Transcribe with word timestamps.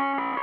Bye. 0.00 0.39